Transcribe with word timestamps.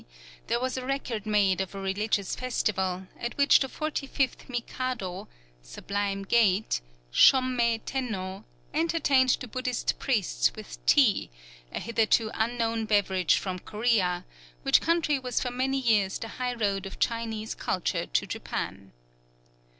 there 0.47 0.59
was 0.59 0.77
a 0.77 0.83
record 0.83 1.27
made 1.27 1.61
of 1.61 1.75
a 1.75 1.79
religious 1.79 2.35
festival, 2.35 3.05
at 3.19 3.37
which 3.37 3.59
the 3.59 3.69
forty 3.69 4.07
fifth 4.07 4.49
Mikado 4.49 5.27
"Sublime 5.61 6.23
Gate" 6.23 6.81
Shommei 7.13 7.81
Tenno, 7.85 8.43
entertained 8.73 9.37
the 9.39 9.47
Buddhist 9.47 9.99
priests 9.99 10.53
with 10.55 10.83
tea, 10.87 11.29
a 11.71 11.79
hitherto 11.79 12.31
unknown 12.33 12.85
beverage 12.85 13.35
from 13.37 13.59
Corea, 13.59 14.25
which 14.63 14.81
country 14.81 15.19
was 15.19 15.39
for 15.39 15.51
many 15.51 15.77
years 15.79 16.17
the 16.17 16.29
high 16.29 16.55
road 16.55 16.87
of 16.87 16.97
Chinese 16.97 17.53
culture 17.53 18.07
to 18.07 18.25
Japan. 18.25 18.93